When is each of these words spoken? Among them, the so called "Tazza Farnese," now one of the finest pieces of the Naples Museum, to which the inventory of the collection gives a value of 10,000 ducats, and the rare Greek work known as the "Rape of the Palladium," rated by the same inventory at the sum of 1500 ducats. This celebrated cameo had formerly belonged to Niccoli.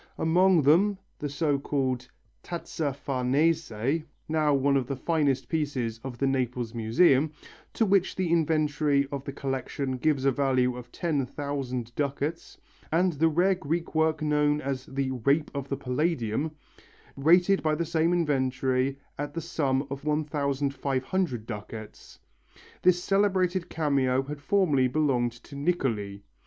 Among 0.17 0.63
them, 0.63 0.97
the 1.19 1.29
so 1.29 1.59
called 1.59 2.07
"Tazza 2.43 2.91
Farnese," 2.95 3.71
now 4.27 4.51
one 4.51 4.75
of 4.75 4.87
the 4.87 4.95
finest 4.95 5.47
pieces 5.47 5.99
of 6.03 6.17
the 6.17 6.25
Naples 6.25 6.73
Museum, 6.73 7.31
to 7.73 7.85
which 7.85 8.15
the 8.15 8.31
inventory 8.31 9.07
of 9.11 9.23
the 9.25 9.31
collection 9.31 9.97
gives 9.97 10.25
a 10.25 10.31
value 10.31 10.75
of 10.75 10.91
10,000 10.91 11.93
ducats, 11.93 12.57
and 12.91 13.13
the 13.13 13.27
rare 13.27 13.53
Greek 13.53 13.93
work 13.93 14.23
known 14.23 14.59
as 14.59 14.87
the 14.87 15.11
"Rape 15.11 15.51
of 15.53 15.69
the 15.69 15.77
Palladium," 15.77 16.49
rated 17.15 17.61
by 17.61 17.75
the 17.75 17.85
same 17.85 18.11
inventory 18.11 18.97
at 19.19 19.35
the 19.35 19.39
sum 19.41 19.85
of 19.91 20.03
1500 20.03 21.45
ducats. 21.45 22.17
This 22.81 23.03
celebrated 23.03 23.69
cameo 23.69 24.23
had 24.23 24.41
formerly 24.41 24.87
belonged 24.87 25.33
to 25.43 25.55
Niccoli. 25.55 26.23